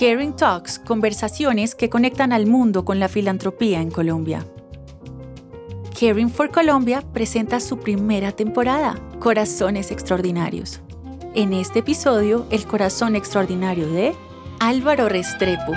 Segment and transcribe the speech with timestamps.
[0.00, 4.46] Caring Talks, conversaciones que conectan al mundo con la filantropía en Colombia.
[6.00, 10.80] Caring for Colombia presenta su primera temporada, Corazones Extraordinarios.
[11.34, 14.14] En este episodio, el corazón extraordinario de
[14.58, 15.74] Álvaro Restrepo.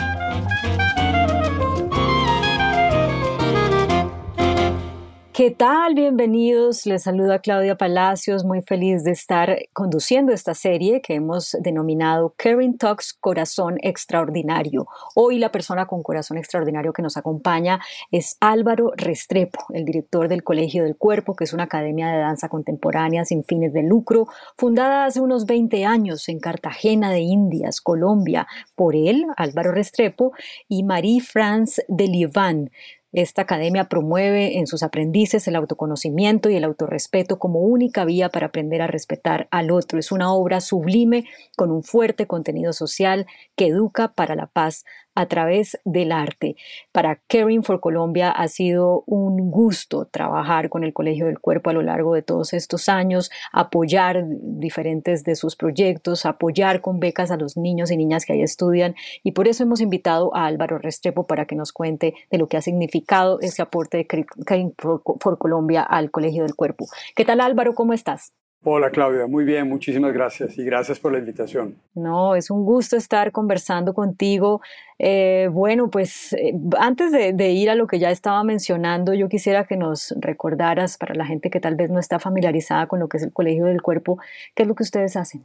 [5.34, 5.95] ¿Qué tal?
[5.95, 6.86] Bienvenidos.
[6.86, 12.77] Les saluda Claudia Palacios, muy feliz de estar conduciendo esta serie que hemos denominado Caring
[12.77, 14.86] Talks Corazón Extraordinario.
[15.15, 17.79] Hoy la persona con corazón extraordinario que nos acompaña
[18.11, 22.47] es Álvaro Restrepo, el director del Colegio del Cuerpo, que es una academia de danza
[22.47, 28.45] contemporánea sin fines de lucro, fundada hace unos 20 años en Cartagena de Indias, Colombia,
[28.75, 30.34] por él, Álvaro Restrepo,
[30.68, 32.70] y Marie-France de Lievan
[33.13, 38.47] esta academia promueve en sus aprendices el autoconocimiento y el autorrespeto como única vía para
[38.47, 39.99] aprender a respetar al otro.
[39.99, 44.83] Es una obra sublime con un fuerte contenido social que educa para la paz
[45.16, 46.56] a través del arte.
[46.92, 51.73] Para Caring for Colombia ha sido un gusto trabajar con el Colegio del Cuerpo a
[51.73, 57.38] lo largo de todos estos años, apoyar diferentes de sus proyectos, apoyar con becas a
[57.38, 61.25] los niños y niñas que ahí estudian y por eso hemos invitado a Álvaro Restrepo
[61.25, 65.83] para que nos cuente de lo que ha significado ese aporte de Caring for Colombia
[65.83, 66.88] al Colegio del Cuerpo.
[67.16, 67.75] ¿Qué tal Álvaro?
[67.75, 68.33] ¿Cómo estás?
[68.66, 71.75] Hola Claudia, muy bien, muchísimas gracias y gracias por la invitación.
[71.95, 74.61] No, es un gusto estar conversando contigo.
[74.97, 79.28] Eh, bueno, pues eh, antes de, de, ir a lo que ya estaba mencionando, yo
[79.28, 83.09] quisiera que nos recordaras para la gente que tal vez no está familiarizada con lo
[83.09, 84.17] que es el Colegio del Cuerpo,
[84.55, 85.44] ¿qué es lo que ustedes hacen?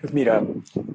[0.00, 0.42] Pues mira,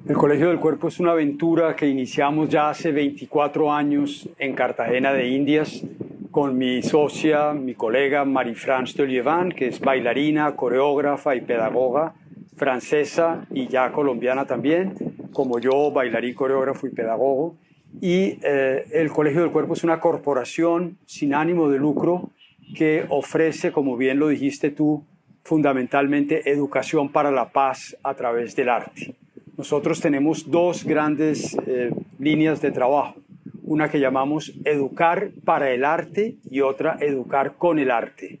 [0.08, 5.12] el Colegio del Cuerpo es una aventura que iniciamos ya hace 24 años en Cartagena
[5.12, 5.82] de Indias
[6.30, 12.14] con mi socia, mi colega Marie-France Tolievan, que es bailarina, coreógrafa y pedagoga
[12.56, 14.94] francesa y ya colombiana también,
[15.32, 17.56] como yo, bailarín, coreógrafo y pedagogo.
[18.00, 22.30] Y eh, el Colegio del Cuerpo es una corporación sin ánimo de lucro
[22.76, 25.04] que ofrece, como bien lo dijiste tú,
[25.50, 29.16] fundamentalmente educación para la paz a través del arte.
[29.58, 31.90] Nosotros tenemos dos grandes eh,
[32.20, 33.16] líneas de trabajo
[33.64, 38.40] una que llamamos educar para el arte y otra educar con el arte.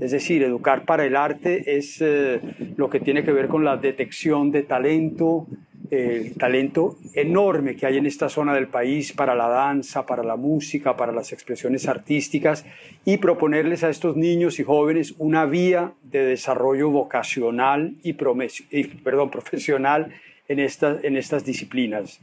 [0.00, 2.40] Es decir, educar para el arte es eh,
[2.76, 5.46] lo que tiene que ver con la detección de talento,
[5.90, 10.36] el talento enorme que hay en esta zona del país para la danza, para la
[10.36, 12.64] música, para las expresiones artísticas
[13.04, 20.12] y proponerles a estos niños y jóvenes una vía de desarrollo vocacional y, perdón, profesional
[20.48, 22.20] en, en estas disciplinas,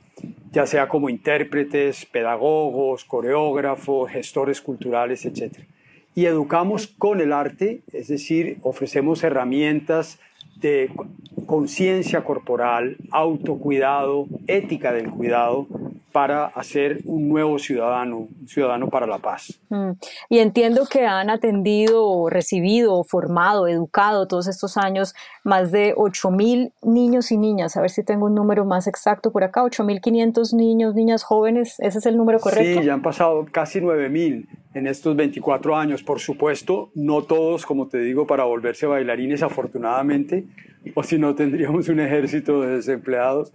[0.51, 5.59] ya sea como intérpretes, pedagogos, coreógrafos, gestores culturales, etc.
[6.15, 10.19] Y educamos con el arte, es decir, ofrecemos herramientas
[10.63, 10.89] de
[11.45, 15.67] conciencia corporal, autocuidado, ética del cuidado,
[16.13, 19.59] para hacer un nuevo ciudadano, un ciudadano para la paz.
[19.69, 19.91] Mm.
[20.29, 27.31] Y entiendo que han atendido, recibido, formado, educado todos estos años más de 8.000 niños
[27.31, 27.75] y niñas.
[27.75, 31.79] A ver si tengo un número más exacto por acá, 8.500 niños, niñas jóvenes.
[31.79, 32.79] ¿Ese es el número correcto?
[32.79, 36.03] Sí, ya han pasado casi 9.000 en estos 24 años.
[36.03, 40.45] Por supuesto, no todos, como te digo, para volverse bailarines, afortunadamente,
[40.95, 43.53] o si no tendríamos un ejército de desempleados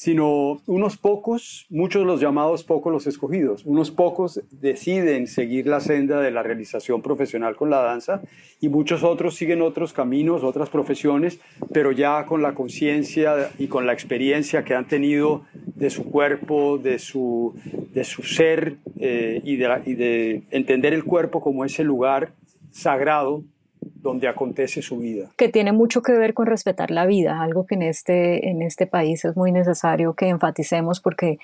[0.00, 6.22] sino unos pocos, muchos los llamados pocos los escogidos, unos pocos deciden seguir la senda
[6.22, 8.22] de la realización profesional con la danza
[8.62, 11.38] y muchos otros siguen otros caminos, otras profesiones,
[11.70, 15.42] pero ya con la conciencia y con la experiencia que han tenido
[15.74, 17.52] de su cuerpo, de su,
[17.92, 22.32] de su ser eh, y, de, y de entender el cuerpo como ese lugar
[22.70, 23.44] sagrado
[23.80, 25.30] donde acontece su vida.
[25.36, 28.86] Que tiene mucho que ver con respetar la vida, algo que en este, en este
[28.86, 31.38] país es muy necesario que enfaticemos porque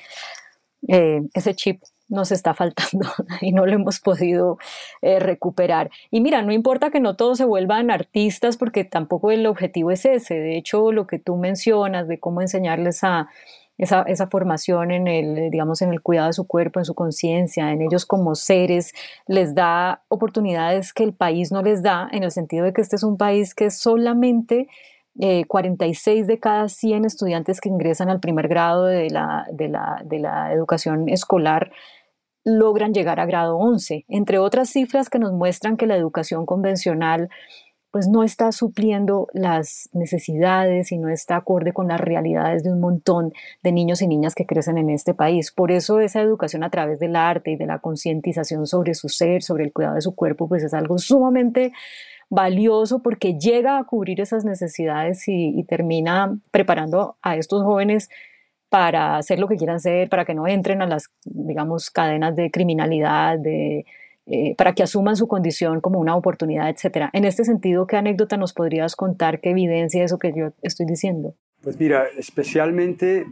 [0.88, 3.08] eh, ese chip nos está faltando
[3.40, 4.58] y no lo hemos podido
[5.02, 5.90] eh, recuperar.
[6.10, 10.04] Y mira, no importa que no todos se vuelvan artistas porque tampoco el objetivo es
[10.04, 10.34] ese.
[10.34, 13.28] De hecho, lo que tú mencionas de cómo enseñarles a
[13.78, 17.72] esa, esa, formación en el, digamos, en el cuidado de su cuerpo, en su conciencia,
[17.72, 18.92] en ellos como seres,
[19.26, 22.96] les da oportunidades que el país no les da, en el sentido de que este
[22.96, 24.68] es un país que solamente
[25.46, 30.02] 46 eh, de cada 100 estudiantes que ingresan al primer grado de la, de la,
[30.04, 31.70] de la educación escolar
[32.44, 37.28] logran llegar a grado 11, entre otras cifras que nos muestran que la educación convencional
[37.96, 42.78] pues no está supliendo las necesidades y no está acorde con las realidades de un
[42.78, 43.32] montón
[43.62, 45.50] de niños y niñas que crecen en este país.
[45.50, 49.42] Por eso esa educación a través del arte y de la concientización sobre su ser,
[49.42, 51.72] sobre el cuidado de su cuerpo, pues es algo sumamente
[52.28, 58.10] valioso porque llega a cubrir esas necesidades y, termina preparando a estos jóvenes
[58.68, 62.50] para hacer lo que quieran hacer, para que no entren a las, digamos, cadenas de
[62.50, 63.86] criminalidad, de,
[64.26, 67.10] eh, para que asuman su condición como una oportunidad, etcétera.
[67.12, 71.34] En este sentido, ¿qué anécdota nos podrías contar que evidencia eso que yo estoy diciendo?
[71.62, 73.26] Pues mira, especialmente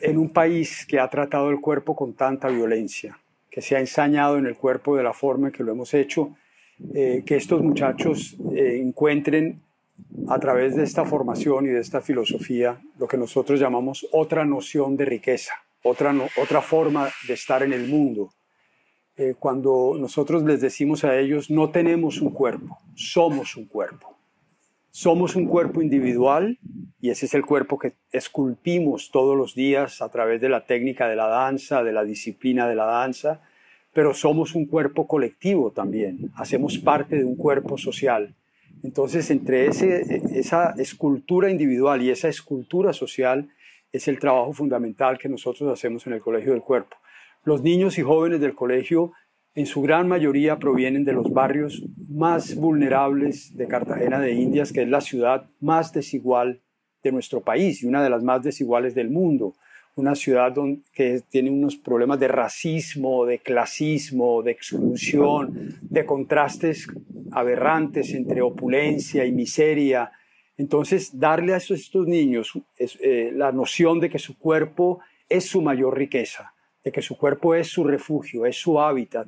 [0.00, 3.18] en un país que ha tratado el cuerpo con tanta violencia,
[3.50, 6.36] que se ha ensañado en el cuerpo de la forma en que lo hemos hecho,
[6.94, 9.60] eh, que estos muchachos eh, encuentren
[10.28, 14.96] a través de esta formación y de esta filosofía lo que nosotros llamamos otra noción
[14.96, 18.30] de riqueza, otra, otra forma de estar en el mundo.
[19.16, 24.14] Eh, cuando nosotros les decimos a ellos, no tenemos un cuerpo, somos un cuerpo.
[24.90, 26.58] Somos un cuerpo individual
[27.00, 31.06] y ese es el cuerpo que esculpimos todos los días a través de la técnica
[31.06, 33.42] de la danza, de la disciplina de la danza,
[33.92, 38.34] pero somos un cuerpo colectivo también, hacemos parte de un cuerpo social
[38.82, 43.48] entonces, entre ese, esa escultura individual y esa escultura social
[43.92, 46.96] es el trabajo fundamental que nosotros hacemos en el Colegio del Cuerpo.
[47.46, 49.12] Los niños y jóvenes del colegio,
[49.54, 54.82] en su gran mayoría, provienen de los barrios más vulnerables de Cartagena de Indias, que
[54.82, 56.60] es la ciudad más desigual
[57.02, 59.54] de nuestro país y una de las más desiguales del mundo
[59.96, 60.54] una ciudad
[60.92, 66.86] que tiene unos problemas de racismo, de clasismo, de exclusión, de contrastes
[67.32, 70.12] aberrantes entre opulencia y miseria.
[70.58, 75.00] Entonces, darle a estos niños eh, la noción de que su cuerpo
[75.30, 76.52] es su mayor riqueza,
[76.86, 79.26] de que su cuerpo es su refugio, es su hábitat,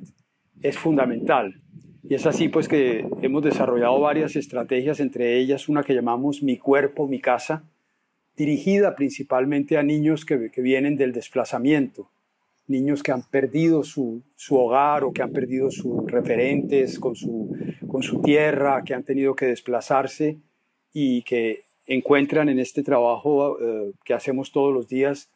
[0.61, 1.61] es fundamental.
[2.07, 6.57] Y es así pues que hemos desarrollado varias estrategias, entre ellas una que llamamos Mi
[6.57, 7.65] cuerpo, mi casa,
[8.37, 12.09] dirigida principalmente a niños que, vienen del desplazamiento,
[12.65, 17.53] niños que han perdido su, hogar o que han perdido sus referentes con su,
[17.89, 20.37] con su tierra, que han tenido que desplazarse
[20.93, 25.29] y que encuentran en este trabajo eh, que hacemos todos los días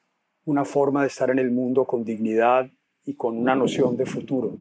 [0.46, 2.68] una forma de estar en el mundo con dignidad
[3.06, 4.58] y con una noción de futuro.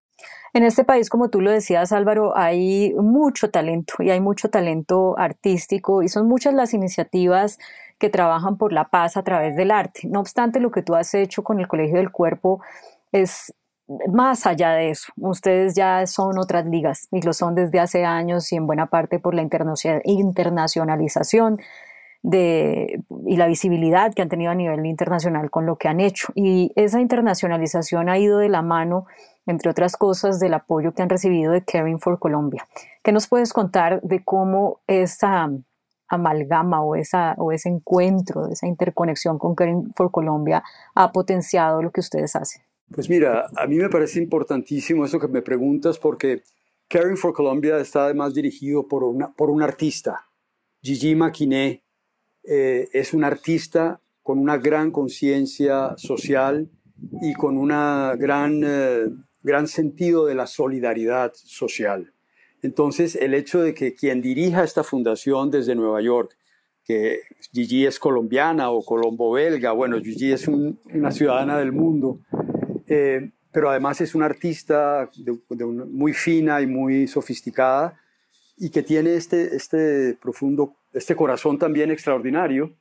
[0.55, 5.19] En este país, como tú lo decías, Álvaro, hay mucho talento y hay mucho talento
[5.19, 7.59] artístico y son muchas las iniciativas
[7.99, 10.03] que trabajan por la paz a través del arte.
[10.09, 12.61] No obstante, lo que tú has hecho con el Colegio del Cuerpo
[13.13, 13.55] es
[14.13, 15.13] más allá de eso.
[15.17, 19.19] Ustedes ya son otras ligas y lo son desde hace años y en buena parte
[19.19, 21.59] por la internacionalización
[22.23, 26.33] de, y la visibilidad que han tenido a nivel internacional con lo que han hecho.
[26.35, 29.07] Y esa internacionalización ha ido de la mano,
[29.47, 32.67] entre otras cosas, del apoyo que han recibido de Caring for Colombia.
[33.03, 35.51] ¿Qué nos puedes contar de cómo esa
[36.09, 40.63] amalgama o, esa, o ese encuentro, esa interconexión con Caring for Colombia
[40.95, 42.63] ha potenciado lo que ustedes hacen?
[42.95, 46.43] Pues mira, a mí me parece importantísimo eso que me preguntas porque
[46.89, 50.27] Caring for Colombia está además dirigido por, una, por un artista.
[50.83, 51.82] Gigi Maquiné
[52.45, 56.69] eh, es un artista con una gran conciencia social
[57.21, 59.09] y con un gran, eh,
[59.43, 62.13] gran sentido de la solidaridad social.
[62.63, 66.37] Entonces, el hecho de que quien dirija esta fundación desde Nueva York,
[66.85, 67.21] que
[67.53, 72.21] Gigi es colombiana o colombo-belga, bueno, Gigi es una ciudadana del mundo,
[72.87, 75.11] eh, pero además es una artista
[75.91, 77.99] muy fina y muy sofisticada
[78.57, 82.77] y que tiene este, este profundo, este corazón también extraordinario.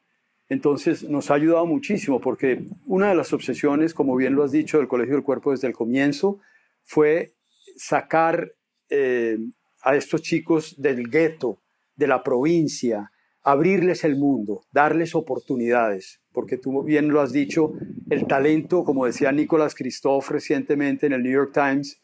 [0.50, 4.78] Entonces nos ha ayudado muchísimo porque una de las obsesiones, como bien lo has dicho,
[4.78, 6.40] del Colegio del Cuerpo desde el comienzo
[6.84, 7.36] fue
[7.78, 8.54] sacar
[8.90, 9.38] eh,
[9.82, 11.62] a estos chicos del gueto,
[11.96, 13.12] de la provincia,
[13.44, 17.74] abrirles el mundo, darles oportunidades, porque tú bien lo has dicho,
[18.10, 22.02] el talento, como decía Nicolás Christophe recientemente en el New York Times,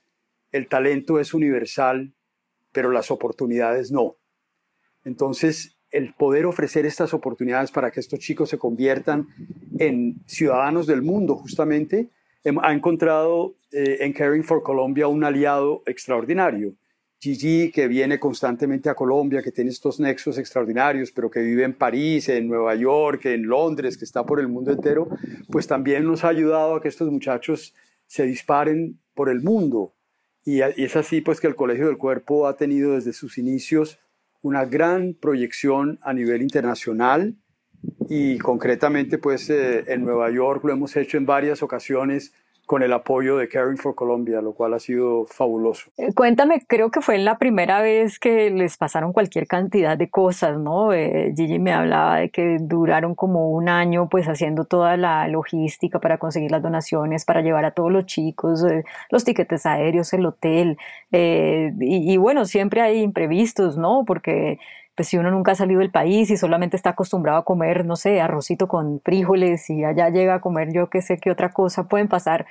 [0.52, 2.14] el talento es universal,
[2.72, 4.18] pero las oportunidades no.
[5.04, 9.28] Entonces, el poder ofrecer estas oportunidades para que estos chicos se conviertan
[9.80, 12.10] en ciudadanos del mundo, justamente,
[12.62, 16.74] ha encontrado eh, en Caring for Colombia un aliado extraordinario.
[17.20, 21.74] Gigi, que viene constantemente a Colombia, que tiene estos nexos extraordinarios, pero que vive en
[21.74, 25.10] París, en Nueva York, en Londres, que está por el mundo entero,
[25.50, 27.74] pues también nos ha ayudado a que estos muchachos
[28.06, 29.94] se disparen por el mundo.
[30.46, 34.00] Y es así pues que el Colegio del Cuerpo ha tenido desde sus inicios
[34.42, 37.36] una gran proyección a nivel internacional
[38.10, 42.34] y concretamente pues eh, en Nueva York lo hemos hecho en varias ocasiones
[42.68, 45.90] con el apoyo de Caring for Colombia, lo cual ha sido fabuloso.
[45.96, 50.60] Eh, cuéntame, creo que fue la primera vez que les pasaron cualquier cantidad de cosas,
[50.60, 50.92] ¿no?
[50.92, 56.02] Eh, Gigi me hablaba de que duraron como un año pues haciendo toda la logística
[56.02, 60.26] para conseguir las donaciones, para llevar a todos los chicos, eh, los tiquetes aéreos, el
[60.26, 60.78] hotel,
[61.10, 64.04] y, y, bueno, siempre hay imprevistos, ¿no?
[64.06, 64.60] Porque
[64.98, 67.96] pues si uno nunca ha salido del país y solamente está acostumbrado a comer, no
[67.96, 71.88] sé, arrocito con frijoles y allá llega a comer yo qué sé qué otra cosa,
[71.88, 72.48] pueden pasar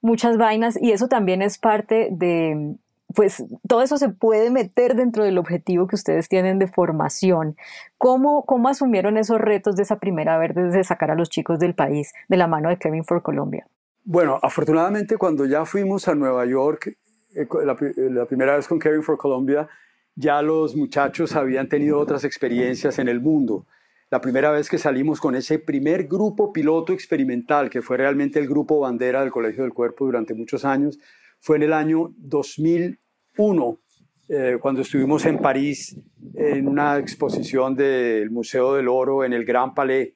[0.00, 2.76] muchas vainas y eso también es parte de,
[3.14, 7.56] pues todo eso se puede meter dentro del objetivo que ustedes tienen de formación.
[7.98, 11.74] ¿Cómo, cómo asumieron esos retos de esa primera vez de sacar a los chicos del
[11.74, 13.66] país de la mano de Kevin for Colombia?
[14.02, 16.96] Bueno, afortunadamente cuando ya fuimos a Nueva York,
[17.34, 19.68] eh, la, primera vez con Kevin for Colombia,
[20.14, 23.66] ya los muchachos habían tenido otras experiencias en el mundo.
[24.10, 28.46] La primera vez que salimos con ese primer grupo piloto experimental, que fue realmente el
[28.46, 30.98] grupo bandera del Colegio del Cuerpo durante muchos años,
[31.40, 33.80] fue en el año 2001,
[34.28, 35.98] eh, cuando estuvimos en París
[36.34, 40.12] en una exposición del Museo del Oro en el Gran Palais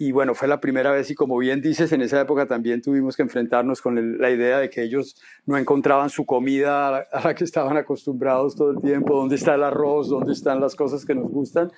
[0.00, 3.16] y bueno, fue la primera vez y como bien dices, en esa época también tuvimos
[3.16, 7.42] que enfrentarnos con la idea de que ellos no encontraban su comida a la, que
[7.42, 11.28] estaban acostumbrados todo el tiempo, dónde está el arroz, dónde están las cosas que nos
[11.28, 11.72] gustan.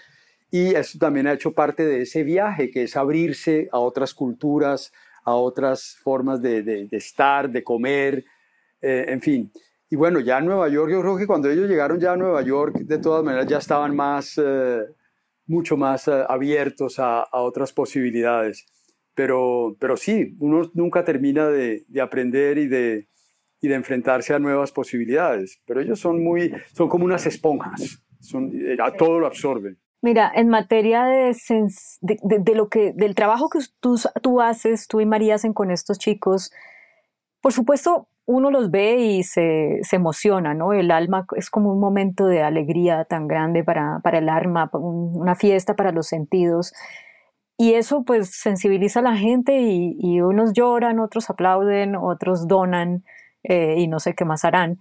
[0.50, 4.92] Y eso también ha hecho parte de ese viaje, que es abrirse a otras culturas,
[5.24, 8.26] a otras formas de, de, estar, de comer,
[8.82, 9.50] eh, en fin.
[9.88, 12.42] Y bueno, ya en Nueva York, yo creo que cuando ellos llegaron ya a Nueva
[12.42, 14.36] York, de todas maneras ya estaban más...
[14.36, 14.84] Eh,
[15.50, 18.66] mucho más eh, abiertos a, otras posibilidades.
[19.14, 23.08] Pero, pero sí, uno nunca termina de, aprender y de,
[23.60, 25.60] y de enfrentarse a nuevas posibilidades.
[25.66, 29.76] Pero ellos son muy, son como unas esponjas, son, eh, a todo lo absorben.
[30.02, 31.36] Mira, en materia de,
[32.00, 35.98] de, lo que, del trabajo que tú, tú haces, tú y María hacen con estos
[35.98, 36.52] chicos,
[37.42, 40.72] por supuesto, uno los ve y se, emociona, ¿no?
[40.72, 45.74] El alma es como un momento de alegría tan grande para, el alma, una fiesta
[45.74, 46.72] para los sentidos.
[47.58, 53.04] Y eso pues sensibiliza a la gente y, unos lloran, otros aplauden, otros donan
[53.42, 54.78] eh, y no sé qué más harán.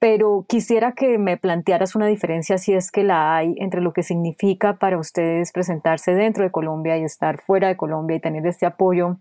[0.00, 4.02] Pero quisiera que me plantearas una diferencia, si es que la hay, entre lo que
[4.02, 8.66] significa para ustedes presentarse dentro de Colombia y estar fuera de Colombia y tener este
[8.66, 9.18] apoyo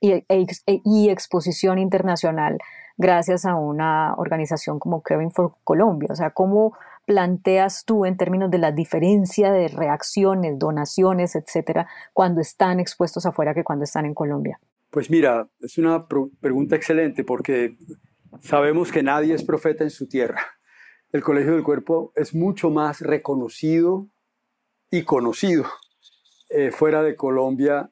[0.00, 2.58] y, e, e, y exposición internacional
[2.98, 6.08] gracias a una organización como Caring for Colombia.
[6.10, 6.76] O sea, ¿cómo
[7.06, 13.54] planteas tú en términos de la diferencia de reacciones, donaciones, etcétera, cuando están expuestos afuera
[13.54, 14.58] que cuando están en Colombia?
[14.90, 17.76] Pues mira, es una pregunta excelente porque
[18.40, 20.40] sabemos que nadie es profeta en su tierra.
[21.12, 24.08] El Colegio del Cuerpo es mucho más reconocido
[24.90, 25.64] y conocido
[26.50, 27.90] eh, fuera de Colombia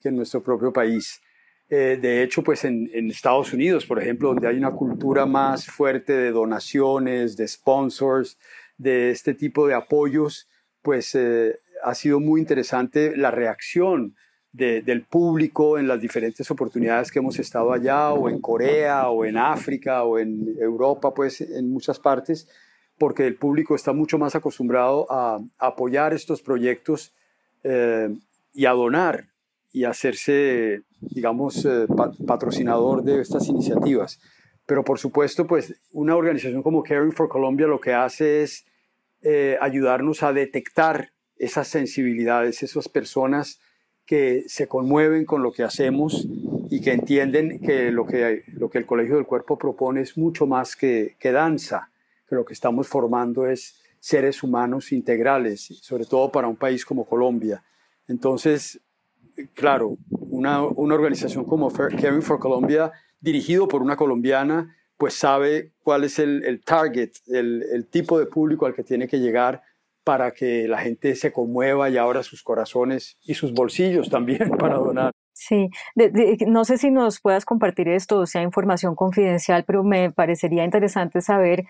[0.00, 1.20] que en nuestro propio país.
[1.68, 6.12] Eh, de hecho, pues en, Estados Unidos, por ejemplo, donde hay una cultura más fuerte
[6.12, 8.38] de donaciones, de sponsors,
[8.78, 10.48] de este tipo de apoyos,
[10.82, 14.14] pues eh, ha sido muy interesante la reacción
[14.52, 19.36] del público en las diferentes oportunidades que hemos estado allá, o en Corea, o en
[19.36, 22.48] África, o en Europa, pues en muchas partes,
[22.96, 27.12] porque el público está mucho más acostumbrado a, apoyar estos proyectos
[27.64, 28.08] eh,
[28.54, 29.26] y a donar
[29.72, 31.86] y hacerse, digamos, eh,
[32.26, 34.20] patrocinador de estas iniciativas.
[34.66, 38.66] Pero por supuesto, pues una organización como Caring for Colombia lo que hace es
[39.22, 43.60] eh, ayudarnos a detectar esas sensibilidades, esas personas
[44.04, 46.26] que se conmueven con lo que hacemos
[46.70, 50.46] y que entienden que lo que, lo que el Colegio del Cuerpo propone es mucho
[50.46, 51.90] más que, que danza,
[52.28, 57.04] que lo que estamos formando es seres humanos integrales, sobre todo para un país como
[57.04, 57.64] Colombia.
[58.08, 58.80] Entonces,
[59.54, 66.18] claro, una, organización como Caring for Colombia, dirigido por una colombiana, pues sabe cuál es
[66.18, 69.62] el, target, el, tipo de público al que tiene que llegar
[70.04, 74.76] para que la gente se conmueva y abra sus corazones y sus bolsillos también para
[74.76, 75.12] donar.
[75.32, 75.68] Sí,
[76.46, 81.64] no sé si nos puedas compartir esto, sea, información confidencial, pero me parecería interesante saber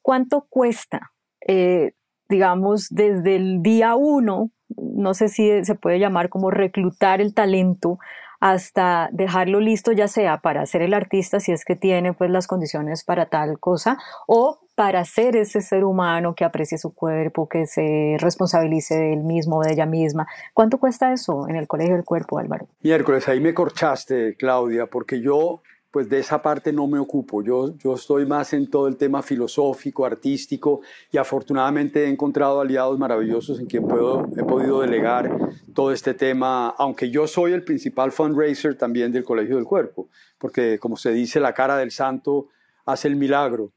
[0.00, 1.12] cuánto cuesta,
[1.46, 1.92] eh,
[2.28, 7.98] digamos, desde el día uno no sé si se puede llamar como reclutar el talento
[8.40, 12.46] hasta dejarlo listo ya sea para ser el artista si es que tiene pues las
[12.46, 17.66] condiciones para tal cosa o para ser ese ser humano que aprecie su cuerpo, que
[17.66, 20.26] se responsabilice de él mismo o de ella misma.
[20.54, 22.66] ¿Cuánto cuesta eso en el Colegio del Cuerpo, Álvaro?
[22.82, 27.42] Miércoles, ahí me corchaste, Claudia, porque yo pues de esa parte no me ocupo.
[27.42, 32.98] Yo, yo estoy más en todo el tema filosófico, artístico y afortunadamente he encontrado aliados
[32.98, 35.36] maravillosos en quien puedo, he podido delegar
[35.74, 40.78] todo este tema, aunque yo soy el principal fundraiser también del Colegio del Cuerpo, porque
[40.78, 42.48] como se dice, la cara del santo
[42.84, 43.72] hace el milagro.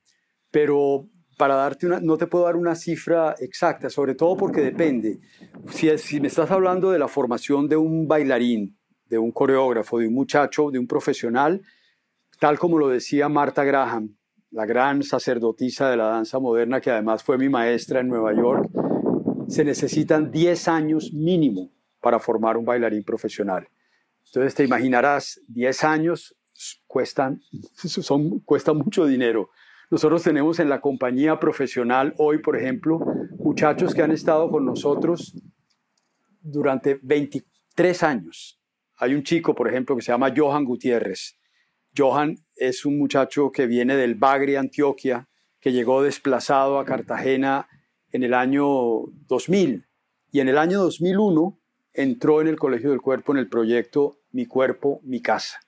[0.52, 5.20] Pero para darte una, no te puedo dar una cifra exacta, sobre todo porque depende.
[5.72, 8.78] Si, si me estás hablando de la formación de un bailarín,
[9.10, 11.62] de un coreógrafo, de un muchacho, de un profesional,
[12.40, 14.16] tal como lo decía Marta Graham,
[14.52, 18.70] la gran sacerdotisa de la danza moderna, que además fue mi maestra en Nueva York,
[19.48, 23.68] se necesitan 10 años mínimo para formar un bailarín profesional.
[24.26, 26.36] Entonces te imaginarás, 10 años
[26.88, 27.42] cuestan,
[27.76, 29.50] son, cuesta mucho dinero.
[29.90, 33.00] Nosotros tenemos en la compañía profesional hoy, por ejemplo,
[33.38, 35.36] muchachos que han estado con nosotros
[36.42, 38.60] durante 23 años.
[38.98, 41.38] Hay un chico, por ejemplo, que se llama Johan Gutiérrez.
[41.96, 45.28] Johan es un muchacho que viene del Bagre, Antioquia,
[45.60, 47.68] que llegó desplazado a Cartagena
[48.12, 49.86] en el año 2000
[50.32, 51.60] y en el año 2001
[51.94, 55.60] entró en el Colegio del Cuerpo en el proyecto Mi Cuerpo, Mi Casa.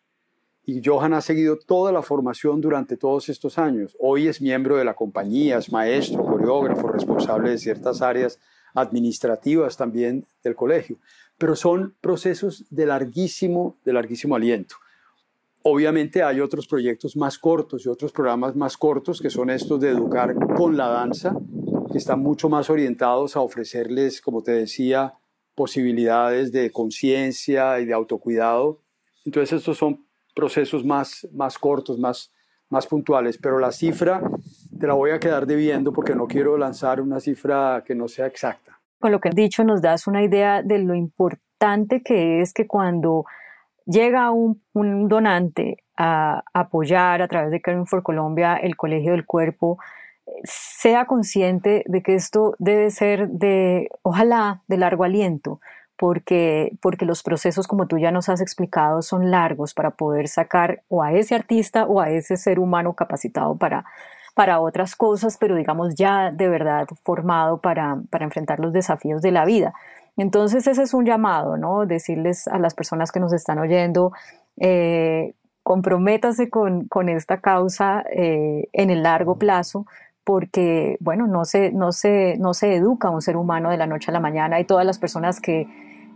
[0.64, 3.96] Y Johan ha seguido toda la formación durante todos estos años.
[4.00, 8.40] Hoy es miembro de la compañía, es maestro, coreógrafo, responsable de ciertas áreas
[8.74, 10.98] administrativas también del colegio.
[11.38, 14.78] Pero son procesos de larguísimo, de larguísimo aliento.
[15.68, 19.90] Obviamente hay otros proyectos más cortos y otros programas más cortos que son estos de
[19.90, 21.36] educar con la danza,
[21.92, 25.16] que están mucho más orientados a ofrecerles, como te decía,
[25.56, 28.82] posibilidades de conciencia y de autocuidado.
[29.26, 30.06] Entonces estos son
[30.36, 32.32] procesos más, más cortos, más,
[32.70, 34.22] más puntuales, pero la cifra
[34.80, 38.28] te la voy a quedar debiendo porque no quiero lanzar una cifra que no sea
[38.28, 38.80] exacta.
[39.00, 42.68] Con lo que has dicho nos das una idea de lo importante que es que
[42.68, 43.26] cuando
[43.86, 44.60] llega un,
[45.08, 49.78] donante a apoyar a través de Caring for Colombia el Colegio del Cuerpo,
[50.44, 55.60] sea consciente de que esto debe ser de, ojalá, de largo aliento,
[55.98, 60.82] porque, porque los procesos, como tú ya nos has explicado, son largos para poder sacar
[60.90, 63.86] o a ese artista o a ese ser humano capacitado para,
[64.34, 69.32] para otras cosas, pero digamos ya de verdad formado para, para enfrentar los desafíos de
[69.32, 69.74] la vida.
[70.18, 71.86] Entonces ese es un llamado, ¿no?
[71.86, 74.14] Decirles a las personas que nos están oyendo,
[74.58, 79.86] eh, comprométase con, esta causa eh, en el largo plazo,
[80.24, 83.88] porque, bueno, no se, no, se, no se educa a un ser humano de la
[83.88, 85.68] noche a la mañana y todas las personas que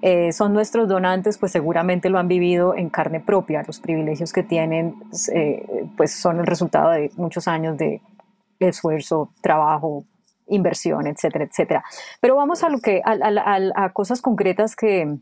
[0.02, 3.64] eh, son nuestros donantes, pues seguramente lo han vivido en carne propia.
[3.68, 4.96] Los privilegios que tienen,
[5.34, 8.02] eh, pues son el resultado de muchos años de
[8.60, 10.06] esfuerzo, trabajo,
[10.50, 11.84] inversión, etcétera, etcétera.
[12.20, 15.20] Pero vamos a lo que, a cosas concretas que,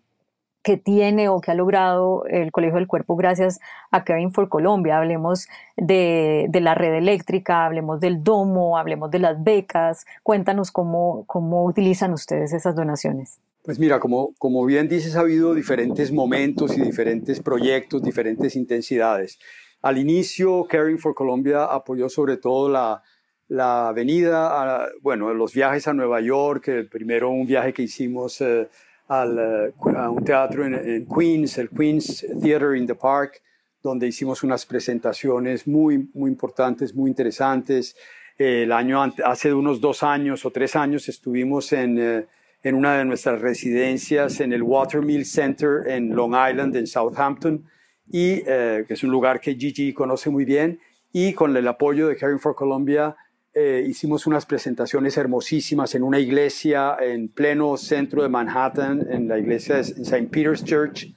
[0.68, 4.98] que tiene o que ha logrado el Colegio del Cuerpo gracias a Caring for Colombia.
[4.98, 10.06] Hablemos de, la red eléctrica, hablemos del domo, hablemos de las becas.
[10.24, 13.40] Cuéntanos cómo, cómo utilizan ustedes esas donaciones.
[13.64, 19.40] Pues mira, como, como bien dices, ha habido diferentes momentos y diferentes proyectos, diferentes intensidades.
[19.82, 23.04] Al inicio, Caring for Colombia apoyó sobre todo la,
[23.50, 28.68] la avenida, bueno, los viajes a Nueva York, el primero un viaje que hicimos eh,
[29.08, 33.42] al, eh, a un teatro en, Queens, el Queens Theater in the Park,
[33.82, 37.96] donde hicimos unas presentaciones muy, muy importantes, muy interesantes.
[38.38, 42.26] el año, hace unos dos años o tres años estuvimos en, eh,
[42.64, 47.64] en una de nuestras residencias en el Watermill Center en Long Island, en Southampton,
[48.10, 50.80] y, que es un lugar que Gigi conoce muy bien,
[51.14, 53.16] y con el apoyo de Caring for Colombia
[53.54, 59.40] eh, hicimos unas presentaciones hermosísimas en una iglesia en pleno centro de Manhattan, en la
[59.40, 60.28] iglesia de St.
[60.28, 61.14] Peter's Church,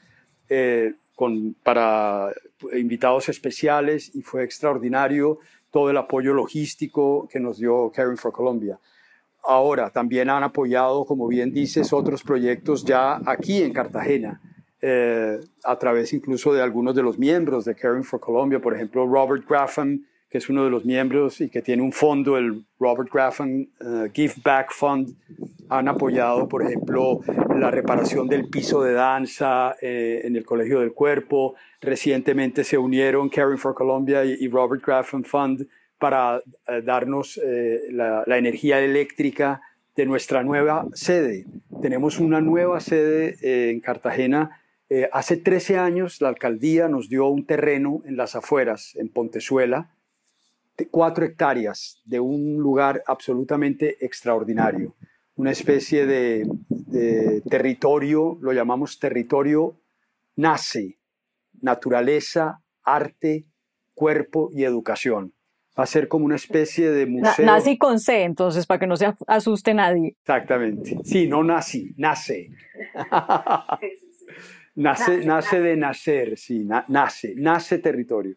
[0.49, 2.33] eh, con, para
[2.73, 5.39] invitados especiales y fue extraordinario
[5.71, 8.79] todo el apoyo logístico que nos dio Caring for Colombia.
[9.43, 14.41] Ahora, también han apoyado, como bien dices, otros proyectos ya aquí en Cartagena,
[14.83, 19.07] eh, a través incluso de algunos de los miembros de Caring for Colombia, por ejemplo,
[19.07, 23.11] Robert Graffam, que es uno de los miembros y que tiene un fondo, el Robert
[23.13, 25.17] Graffan uh, Give Back Fund,
[25.69, 27.21] han apoyado, por ejemplo,
[27.57, 31.57] la reparación del piso de danza eh, en el Colegio del Cuerpo.
[31.81, 35.67] Recientemente se unieron Caring for Colombia y, Robert Graffan Fund
[35.99, 37.41] para eh, darnos
[37.91, 39.61] la, la, energía eléctrica
[39.97, 41.47] de nuestra nueva sede.
[41.83, 44.61] Tenemos una nueva sede en Cartagena.
[45.13, 49.91] hace 13 años la alcaldía nos dio un terreno en las afueras, en Pontezuela,
[50.91, 54.95] cuatro hectáreas de un lugar absolutamente extraordinario,
[55.37, 56.47] una especie de,
[57.49, 59.81] territorio, lo llamamos territorio
[60.37, 60.99] nace,
[61.61, 63.47] naturaleza, arte,
[63.95, 65.33] cuerpo y educación.
[65.79, 67.47] Va a ser como una especie de museo.
[67.47, 70.17] nace con C, entonces, para que no se asuste nadie.
[70.21, 70.99] Exactamente.
[71.05, 72.51] Sí, no nací, nace.
[74.75, 78.37] nace, nace de nacer, sí, nace, nace territorio.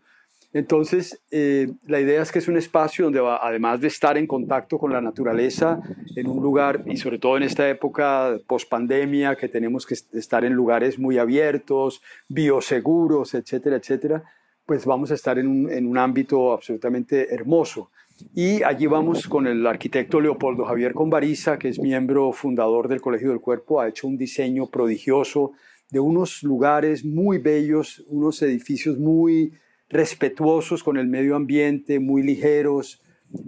[0.53, 4.77] Entonces, eh, la idea es que es un espacio donde, además de estar en contacto
[4.77, 5.81] con la naturaleza,
[6.15, 10.53] en un lugar, y sobre todo en esta época post-pandemia, que tenemos que estar en
[10.53, 14.23] lugares muy abiertos, bioseguros, etcétera, etcétera,
[14.63, 17.89] pues vamos a estar en un, ámbito absolutamente hermoso.
[18.35, 23.29] Y allí vamos con el arquitecto Leopoldo Javier Convariza, que es miembro fundador del Colegio
[23.29, 25.53] del Cuerpo, ha hecho un diseño prodigioso
[25.89, 29.53] de unos lugares muy bellos, unos edificios muy
[29.93, 33.01] respetuosos con el medio ambiente, muy ligeros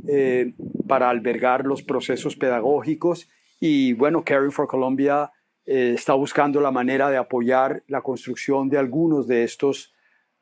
[0.08, 0.54] eh,
[0.88, 3.30] para albergar los procesos pedagógicos.
[3.60, 5.32] Y bueno, Caring for Colombia
[5.66, 9.94] eh, está buscando la manera de apoyar la construcción de algunos de estos,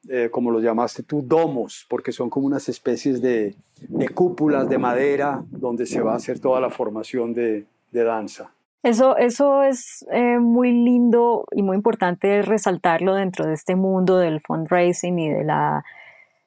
[0.09, 3.55] eh, como los llamaste tú, domos, porque son como unas especies de,
[4.13, 8.53] cúpulas de madera donde se va a hacer toda la formación de, danza.
[8.83, 10.05] Eso, eso es
[10.39, 15.83] muy lindo y muy importante resaltarlo dentro de este mundo del fundraising y de la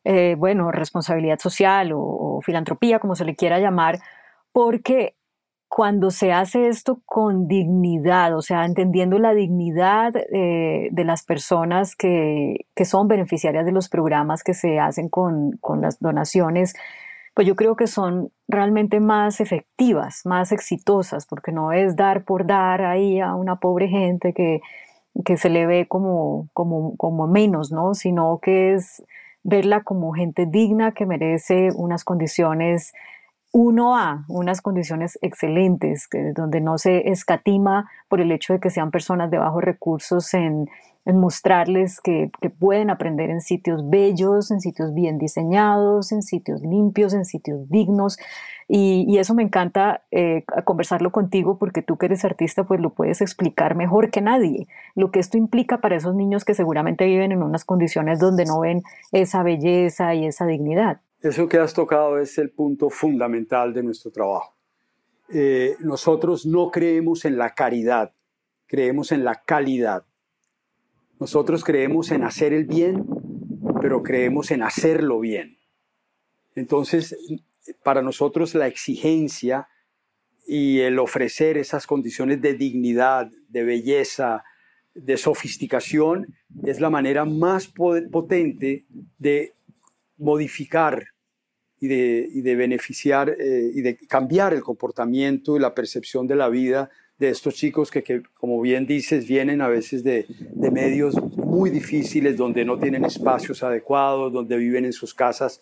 [0.08, 3.98] eh, bueno, responsabilidad social o, filantropía, como se le quiera llamar,
[4.52, 5.16] porque
[5.66, 11.96] cuando se hace esto con dignidad, o sea, entendiendo la dignidad eh, de las personas
[11.96, 16.74] que, son beneficiarias de los programas que se hacen con, las donaciones,
[17.36, 22.46] pues yo creo que son realmente más efectivas, más exitosas, porque no es dar por
[22.46, 24.62] dar ahí a una pobre gente que,
[25.22, 27.92] que se le ve como, como, como menos, ¿no?
[27.92, 29.04] Sino que es
[29.42, 32.94] verla como gente digna que merece unas condiciones
[33.52, 38.90] 1A, unas condiciones excelentes, que, donde no se escatima por el hecho de que sean
[38.90, 40.70] personas de bajos recursos en,
[41.14, 47.24] mostrarles que, pueden aprender en sitios bellos, en sitios bien diseñados, en sitios limpios, en
[47.24, 48.18] sitios dignos.
[48.68, 53.20] Y, eso me encanta eh, conversarlo contigo porque tú que eres artista pues lo puedes
[53.20, 54.66] explicar mejor que nadie.
[54.94, 58.60] Lo que esto implica para esos niños que seguramente viven en unas condiciones donde no
[58.60, 61.00] ven esa belleza y esa dignidad.
[61.20, 64.54] Eso que has tocado es el punto fundamental de nuestro trabajo.
[65.28, 68.12] Eh, nosotros no creemos en la caridad,
[68.66, 70.04] creemos en la calidad.
[71.18, 73.06] Nosotros creemos en hacer el bien,
[73.80, 75.56] pero creemos en hacerlo bien.
[76.54, 77.16] Entonces,
[77.82, 79.68] para nosotros la exigencia
[80.46, 84.44] y el ofrecer esas condiciones de dignidad, de belleza,
[84.94, 88.86] de sofisticación, es la manera más potente
[89.18, 89.54] de
[90.16, 91.08] modificar
[91.78, 96.90] y de, beneficiar eh, y de cambiar el comportamiento y la percepción de la vida
[97.18, 100.26] de estos chicos que, como bien dices, vienen a veces de,
[100.70, 105.60] medios muy difíciles, donde no tienen espacios adecuados, donde viven en sus casas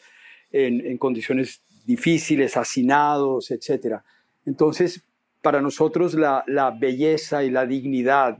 [0.50, 3.98] en, condiciones difíciles, hacinados, etc.
[4.44, 5.04] Entonces,
[5.42, 8.38] para nosotros la, la belleza y la dignidad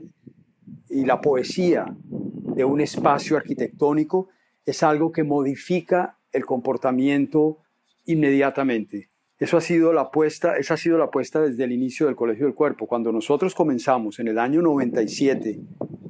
[0.89, 4.29] y la poesía de un espacio arquitectónico
[4.65, 7.59] es algo que modifica el comportamiento
[8.07, 9.11] inmediatamente.
[9.39, 12.47] Eso ha sido la apuesta, esa ha sido la apuesta desde el inicio del Colegio
[12.47, 12.87] del Cuerpo.
[12.87, 15.61] Cuando nosotros comenzamos en el año 97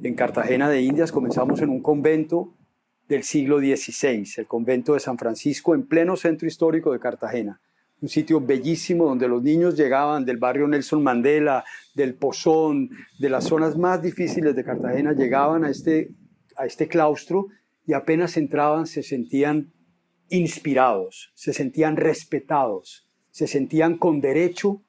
[0.03, 2.53] en Cartagena de Indias, comenzamos en un convento
[3.07, 7.59] del siglo XVI, el convento de San Francisco, en pleno centro histórico de Cartagena.
[7.99, 11.63] Un sitio bellísimo donde los niños llegaban del barrio Nelson Mandela,
[11.95, 16.11] del Pozón, de las zonas más difíciles de Cartagena, llegaban a este,
[16.57, 17.47] a este claustro
[17.87, 19.71] y apenas entraban se sentían
[20.29, 23.04] inspirados, se sentían respetados,
[23.35, 24.81] se sentían con derecho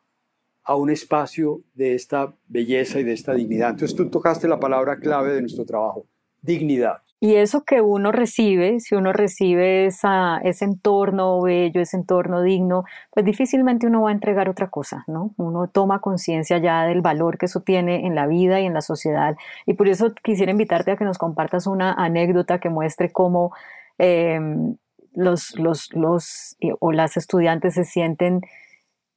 [0.62, 3.70] a un espacio de esta belleza y de esta dignidad.
[3.70, 6.06] Entonces tú tocaste la palabra clave de nuestro trabajo,
[6.42, 7.02] dignidad.
[7.18, 12.84] Y eso que uno recibe, si uno recibe esa, ese entorno bello, ese entorno digno,
[13.10, 15.34] pues difícilmente uno va a entregar otra cosa, ¿no?
[15.38, 18.80] Uno toma conciencia ya del valor que eso tiene en la vida y en la
[18.80, 19.36] sociedad.
[19.66, 23.52] Y por eso quisiera invitarte a que nos compartas una anécdota que muestre cómo
[23.98, 24.76] em,
[25.16, 28.42] los, los, los eh, o las estudiantes se sienten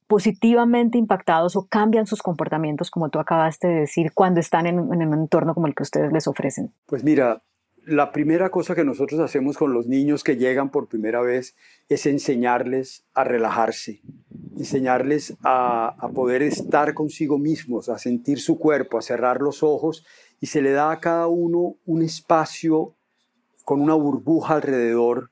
[0.06, 5.06] positivamente impactados o cambian sus comportamientos, como tú acabaste de decir, cuando están en, en,
[5.06, 6.72] un entorno como el que ustedes les ofrecen?
[6.86, 7.44] Pues mira,
[7.84, 11.54] la primera cosa que nosotros hacemos con los niños que llegan por primera vez
[11.88, 14.00] es enseñarles a relajarse,
[14.56, 20.04] enseñarles a, a poder estar consigo mismos, a sentir su cuerpo, a cerrar los ojos
[20.40, 22.96] y se le da a cada uno un espacio
[23.64, 25.30] con una burbuja alrededor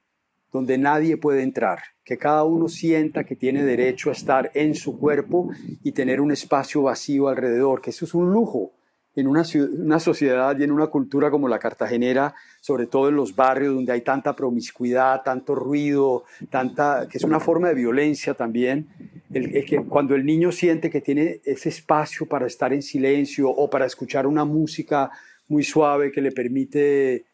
[0.52, 4.98] donde nadie puede entrar, que cada uno sienta que tiene derecho a estar en su
[4.98, 5.50] cuerpo
[5.82, 8.72] y tener un espacio vacío alrededor, que eso es un lujo
[9.20, 13.74] en una, sociedad y en una cultura como la cartagenera, sobre todo en los barrios
[13.74, 18.86] donde hay tanta promiscuidad, tanto ruido, tanta, que es una forma de violencia también,
[19.32, 23.68] el, que cuando el niño siente que tiene ese espacio para estar en silencio o
[23.68, 25.10] para escuchar una música
[25.48, 27.24] muy suave que le permite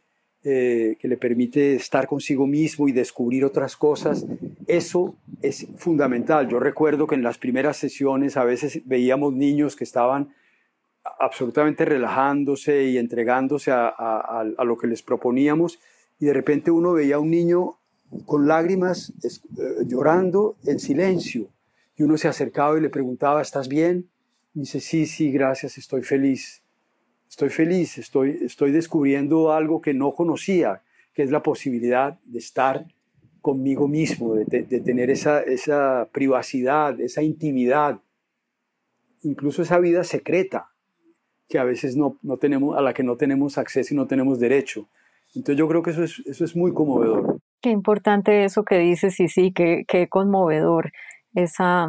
[0.46, 4.26] eh, que le permite estar consigo mismo y descubrir otras cosas,
[4.66, 6.48] eso es fundamental.
[6.48, 10.34] Yo recuerdo que en las primeras sesiones a veces veíamos niños que estaban
[11.18, 15.78] absolutamente relajándose y entregándose a, lo que les proponíamos
[16.18, 17.76] y de repente uno veía a un niño
[18.26, 21.48] con lágrimas, eh, llorando en silencio.
[21.96, 24.10] Y uno se acercaba y le preguntaba, ¿estás bien?
[24.54, 26.63] Y dice, sí, sí, gracias, estoy feliz.
[27.28, 30.82] Estoy feliz, estoy, estoy descubriendo algo que no conocía,
[31.12, 32.86] que es la posibilidad de estar
[33.40, 38.00] conmigo mismo, de, tener esa, esa privacidad, esa intimidad,
[39.22, 40.70] incluso esa vida secreta
[41.48, 44.40] que a veces no, no, tenemos, a la que no tenemos acceso y no tenemos
[44.40, 44.88] derecho.
[45.34, 47.38] Entonces yo creo que eso es, eso es muy conmovedor.
[47.60, 50.92] Qué importante eso que dices y sí, qué, qué conmovedor
[51.34, 51.88] esa,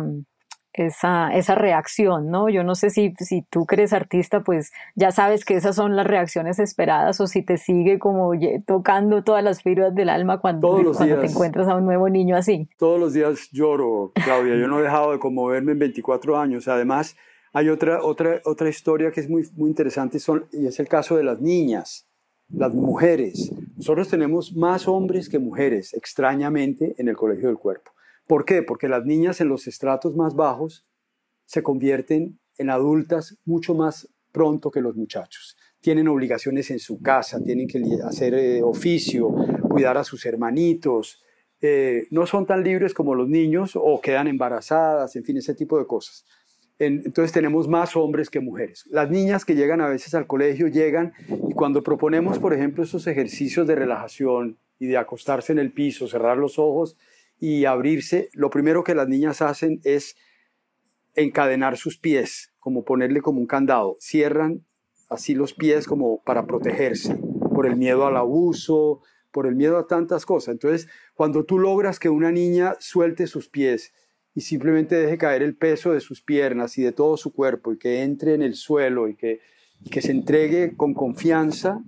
[0.76, 2.50] esa, esa reacción, ¿no?
[2.50, 5.96] Yo no sé si, si tú que eres artista, pues ya sabes que esas son
[5.96, 8.32] las reacciones esperadas o si te sigue como
[8.66, 12.68] tocando todas las fibras del alma cuando, cuando te encuentras a un nuevo niño así.
[12.78, 14.58] Todos los días lloro, Claudia.
[14.58, 16.68] Yo no he dejado de conmoverme en 24 años.
[16.68, 17.16] Además,
[17.54, 21.16] hay otra, otra, otra historia que es muy, muy interesante son, y es el caso
[21.16, 22.06] de las niñas,
[22.50, 23.50] las mujeres.
[23.78, 27.92] Nosotros tenemos más hombres que mujeres, extrañamente, en el Colegio del Cuerpo.
[28.28, 28.64] ¿Por qué?
[28.64, 30.88] Porque las niñas en los estratos más bajos
[31.46, 35.56] se convierten en adultas mucho más pronto que los muchachos.
[35.80, 39.30] Tienen obligaciones en su casa, tienen que hacer eh, oficio,
[39.70, 41.24] cuidar a sus hermanitos,
[41.62, 45.78] eh, no son tan libres como los niños o quedan embarazadas, en fin, ese tipo
[45.80, 46.26] de cosas.
[46.78, 48.86] entonces tenemos más hombres que mujeres.
[48.90, 51.14] Las niñas que llegan a veces al colegio llegan
[51.50, 56.08] y cuando proponemos, por ejemplo, esos ejercicios de relajación y de acostarse en el piso,
[56.08, 56.98] cerrar los ojos
[57.40, 60.16] y abrirse, lo primero que las niñas hacen es
[61.16, 63.98] encadenar sus pies, como ponerle como un candado.
[64.00, 64.66] Cierran
[65.10, 67.18] así los pies como para protegerse,
[67.54, 70.54] por el miedo al abuso, por el miedo a tantas cosas.
[70.54, 73.94] Entonces, cuando tú logras que una niña suelte sus pies
[74.34, 77.78] y simplemente deje caer el peso de sus piernas y de todo su cuerpo y
[77.78, 79.40] que entre en el suelo y que,
[79.92, 81.82] que se entregue con confianza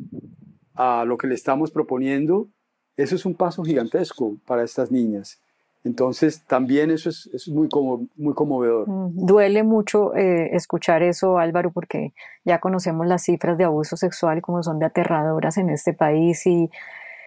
[0.75, 2.49] a lo que le estamos proponiendo,
[2.97, 5.39] eso es un paso gigantesco para estas niñas.
[5.83, 8.89] Entonces, también eso es, muy, como, muy conmovedor.
[8.89, 14.41] Mm, duele mucho eh, escuchar eso, Álvaro, porque ya conocemos las cifras de abuso sexual
[14.41, 16.69] como son de aterradoras en este país y,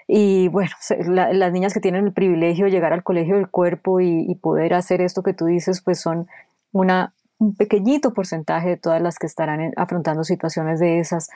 [0.06, 0.72] y bueno,
[1.06, 5.00] las niñas que tienen el privilegio de llegar al colegio del cuerpo y, poder hacer
[5.00, 6.26] esto que tú dices, pues son
[6.72, 11.30] un pequeñito porcentaje de todas las que estarán afrontando situaciones de esas.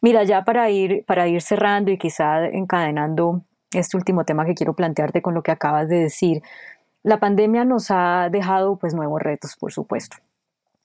[0.00, 4.74] Mira, ya para ir, para ir cerrando y quizá encadenando este último tema que quiero
[4.74, 6.42] plantearte con lo que acabas de decir.
[7.02, 10.16] La pandemia nos ha dejado pues nuevos retos, por supuesto.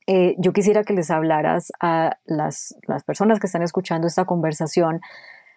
[0.05, 4.99] Eh, yo quisiera que les hablaras a las, personas que están escuchando esta conversación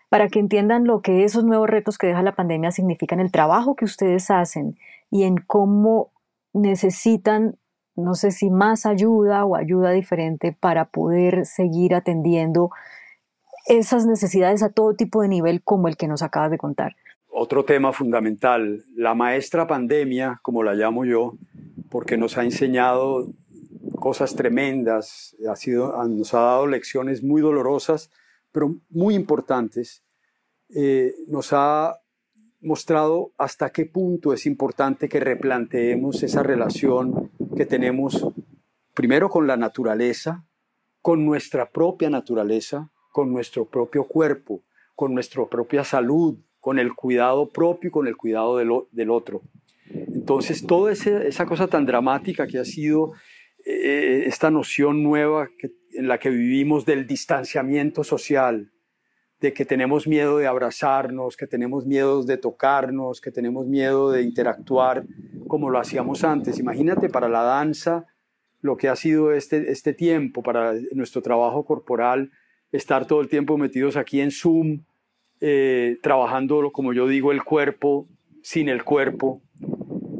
[0.08, 3.74] para que entiendan lo que esos nuevos retos que deja la pandemia significan el trabajo
[3.74, 4.78] que ustedes hacen
[5.10, 6.10] y en cómo
[6.52, 7.56] necesitan,
[7.96, 12.70] no sé si más ayuda o ayuda diferente para poder seguir atendiendo
[13.66, 16.94] esas necesidades a todo tipo de nivel como el que nos acabas de contar
[17.38, 21.36] otro tema fundamental, la maestra pandemia, como la llamo yo,
[21.90, 23.28] porque nos ha enseñado
[24.00, 28.10] cosas tremendas, ha sido, nos ha dado lecciones muy dolorosas,
[28.52, 30.02] pero muy importantes.
[30.74, 32.00] Eh, nos ha
[32.62, 38.26] mostrado hasta qué punto es importante que replanteemos esa relación que tenemos
[38.94, 40.46] primero con la naturaleza,
[41.02, 44.62] con nuestra propia naturaleza, con nuestro propio cuerpo,
[44.94, 49.42] con nuestra propia salud, con el cuidado propio y con el cuidado del, otro.
[49.88, 53.12] Entonces, toda esa cosa tan dramática que ha sido
[53.64, 55.48] eh, esta noción nueva
[55.92, 58.72] en la que vivimos del distanciamiento social,
[59.38, 64.22] de que tenemos miedo de abrazarnos, que tenemos miedo de tocarnos, que tenemos miedo de
[64.22, 65.04] interactuar
[65.46, 66.58] como lo hacíamos antes.
[66.58, 68.06] Imagínate para la danza
[68.60, 72.32] lo que ha sido este, este tiempo, para nuestro trabajo corporal,
[72.72, 74.80] estar todo el tiempo metidos aquí en Zoom,
[75.40, 78.08] eh, trabajando, como yo digo, el cuerpo
[78.46, 79.42] sin el cuerpo,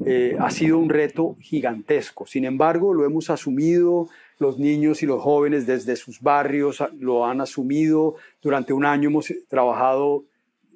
[0.05, 2.27] eh, ha sido un reto gigantesco.
[2.27, 7.41] Sin embargo, lo hemos asumido, los niños y los jóvenes desde sus barrios lo han
[7.41, 8.17] asumido.
[8.43, 10.25] Durante un año hemos trabajado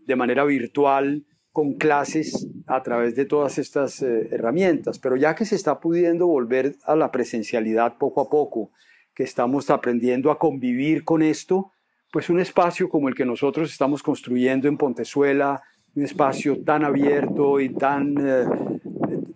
[0.07, 5.45] de manera virtual con clases a través de todas estas eh, herramientas, pero ya que
[5.45, 8.71] se está pudiendo volver a la presencialidad poco a poco,
[9.13, 11.73] que estamos aprendiendo a convivir con esto,
[12.11, 15.63] pues un espacio como el que nosotros estamos construyendo en Pontezuela,
[15.95, 18.45] un espacio tan abierto y tan, eh,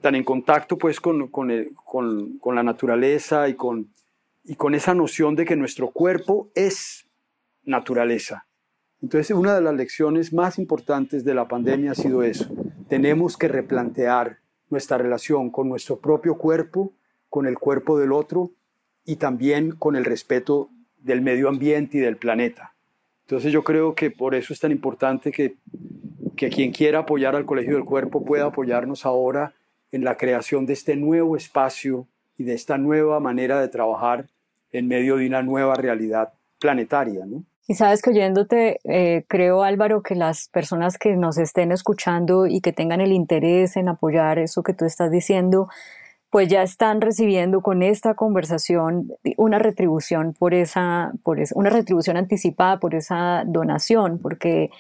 [0.01, 1.51] tan en contacto pues con, con,
[1.85, 3.93] con, la naturaleza y con,
[4.43, 7.09] y con esa noción de que nuestro cuerpo es
[7.65, 8.47] naturaleza.
[9.01, 12.49] Entonces, una de las lecciones más importantes de la pandemia ha sido eso.
[12.89, 14.39] Tenemos que replantear
[14.71, 16.93] nuestra relación con nuestro propio cuerpo,
[17.29, 18.53] con el cuerpo del otro
[19.05, 20.71] y también con el respeto
[21.05, 22.73] del medio ambiente y del planeta.
[23.27, 25.55] Entonces yo creo que por eso es tan importante que,
[26.37, 29.55] que quien quiera apoyar al Colegio del Cuerpo pueda apoyarnos ahora
[29.93, 34.27] en la creación de este nuevo espacio y de esta nueva manera de trabajar
[34.73, 37.45] en medio de una nueva realidad planetaria, ¿no?
[37.67, 42.61] Y sabes que oyéndote, eh, creo Álvaro que las personas que nos estén escuchando y
[42.61, 45.69] que tengan el interés en apoyar eso que tú estás diciendo,
[46.35, 52.81] pues ya están recibiendo con esta conversación una retribución por esa, por una retribución anticipada
[52.81, 54.71] por esa donación, porque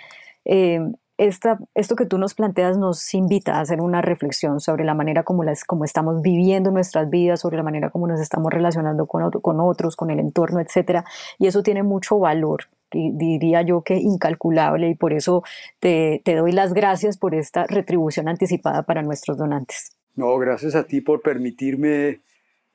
[0.45, 0.81] eh,
[1.17, 5.23] esta, esto que tú nos planteas nos invita a hacer una reflexión sobre la manera
[5.23, 9.31] como, las, como estamos viviendo nuestras vidas, sobre la manera como nos estamos relacionando con,
[9.31, 11.05] con otros, con el entorno, etc.
[11.39, 15.45] Y eso tiene mucho valor, diría yo que incalculable, y por eso
[15.79, 19.93] te doy las gracias por esta retribución anticipada para nuestros donantes.
[20.17, 22.21] No, gracias a ti por permitirme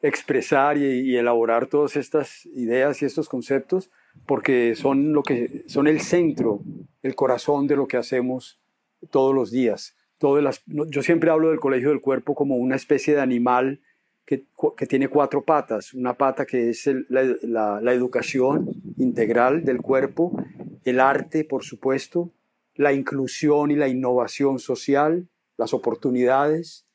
[0.01, 3.91] expresar y, elaborar todas estas ideas y estos conceptos,
[4.25, 6.61] porque son, lo que, son el centro,
[7.01, 8.59] el corazón de lo que hacemos
[9.09, 9.95] todos los días.
[10.17, 13.79] Todas las, yo siempre hablo del colegio del cuerpo como una especie de animal
[14.25, 14.43] que,
[14.75, 15.93] que tiene cuatro patas.
[15.93, 20.33] Una pata que es la, la educación integral del cuerpo,
[20.83, 22.31] el arte, por supuesto,
[22.75, 26.85] la inclusión y la innovación social, las oportunidades,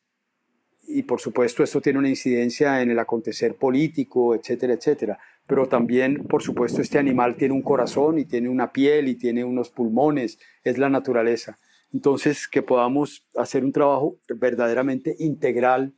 [0.86, 5.18] y por supuesto esto tiene una incidencia en el acontecer político, etcétera, etcétera.
[5.46, 9.44] Pero también, por supuesto, este animal tiene un corazón y tiene una piel y tiene
[9.44, 11.58] unos pulmones, es la naturaleza.
[11.92, 15.92] Entonces, que podamos hacer un trabajo verdaderamente integral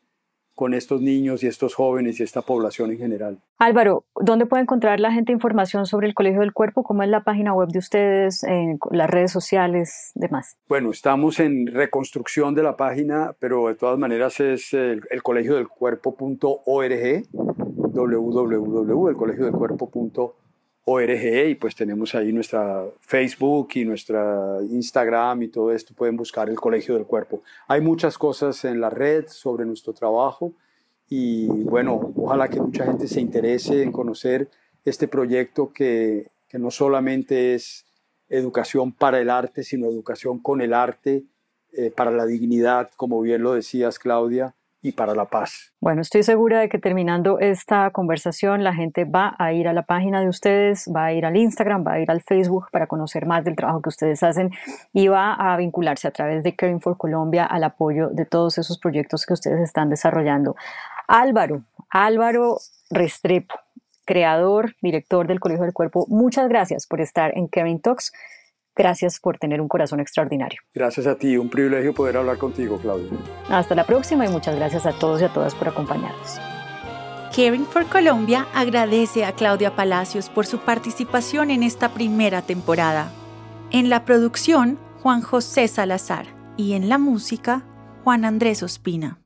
[0.57, 3.39] con estos niños y estos jóvenes y esta población en general.
[3.59, 6.83] Álvaro, ¿dónde puede encontrar la gente información sobre el Colegio del Cuerpo?
[6.83, 10.57] ¿Cómo es la página web de ustedes, en las redes sociales, demás?
[10.67, 15.57] Bueno, estamos en reconstrucción de la página, pero de todas maneras es el, el colegio
[15.57, 17.27] del cuerpo.org,
[17.93, 20.46] www.elcolegiodelcuerpo.org
[20.89, 25.95] ORG y pues tenemos ahí nuestra Facebook y nuestra Instagram y todo esto.
[25.95, 27.43] Pueden buscar el Colegio del Cuerpo.
[27.67, 30.53] Hay muchas cosas en la red sobre nuestro trabajo
[31.09, 34.49] y bueno, ojalá que mucha gente se interese en conocer
[34.85, 37.85] este proyecto que, que no solamente es
[38.29, 41.25] educación para el arte, sino educación con el arte,
[41.73, 44.55] eh, para la dignidad, como bien lo decías, Claudia,
[44.87, 45.73] y para la paz.
[45.81, 49.83] Bueno, estoy segura de que terminando esta conversación la gente va a ir a la
[49.83, 53.27] página de ustedes, va a ir al Instagram, va a ir al Facebook para conocer
[53.27, 54.51] más del trabajo que ustedes hacen
[54.93, 58.79] y va a vincularse a través de Caring for Colombia al apoyo de todos esos
[58.79, 60.55] proyectos que ustedes están desarrollando.
[61.09, 62.59] Álvaro, Álvaro
[62.91, 63.57] Restrepo,
[64.05, 68.13] creador, director del Colegio del Cuerpo, muchas gracias por estar en Caring Talks.
[68.77, 70.61] Gracias por tener un corazón extraordinario.
[70.75, 73.11] Gracias a ti, un privilegio poder hablar contigo, Claudia.
[73.49, 76.39] Hasta la próxima y muchas gracias a todos y a todas por acompañarnos.
[77.35, 83.11] Caring for Colombia agradece a Claudia Palacios por su participación en esta primera temporada.
[83.71, 87.65] En la producción, Juan José Salazar y en la música,
[88.05, 89.21] Juan Andrés Ospina.